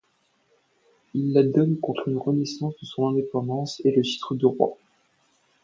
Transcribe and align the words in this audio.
Ils 1.13 1.31
la 1.31 1.43
donnent 1.43 1.79
contre 1.79 2.07
une 2.07 2.17
reconnaissance 2.17 2.73
de 2.81 2.87
son 2.87 3.09
indépendance 3.09 3.81
et 3.85 3.91
le 3.91 4.01
titre 4.01 4.33
de 4.33 4.47
roi. 4.47 4.75